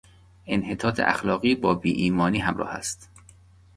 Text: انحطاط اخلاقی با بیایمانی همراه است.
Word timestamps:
انحطاط 0.47 0.99
اخلاقی 0.99 1.55
با 1.55 1.73
بیایمانی 1.73 2.39
همراه 2.39 2.69
است. 2.69 3.09